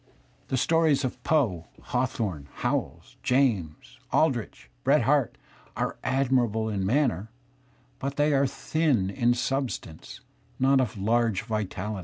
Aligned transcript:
The 0.47 0.57
stories 0.57 1.03
of 1.05 1.21
Poeiv^Hawtiiome, 1.21 2.47
Howells, 2.51 3.17
James, 3.21 3.99
[Aldrich, 4.11 4.67
Bret 4.83 5.03
Harte, 5.03 5.37
are 5.77 5.95
adinirab],e 6.03 6.73
in 6.73 6.83
maimer, 6.83 7.27
but 7.99 8.15
they 8.15 8.33
are) 8.33 8.47
thin 8.63 9.11
in 9.11 9.35
substance, 9.35 10.21
not 10.57 10.81
of 10.81 10.97
large 10.97 11.45
vitalH^. 11.47 11.99